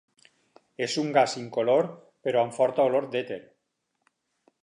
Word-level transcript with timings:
És 0.85 0.95
un 1.01 1.11
gas 1.17 1.35
incolor 1.41 1.91
però 2.29 2.41
amb 2.45 2.57
forta 2.57 2.89
olor 2.91 3.07
d'èter. 3.17 3.41